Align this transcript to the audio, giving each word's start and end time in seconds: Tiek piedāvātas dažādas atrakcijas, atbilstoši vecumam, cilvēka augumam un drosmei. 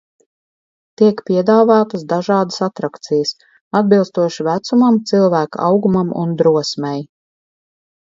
Tiek 1.01 1.21
piedāvātas 1.27 2.05
dažādas 2.13 2.57
atrakcijas, 2.69 3.35
atbilstoši 3.83 4.49
vecumam, 4.51 5.01
cilvēka 5.15 5.65
augumam 5.71 6.13
un 6.27 6.39
drosmei. 6.45 7.09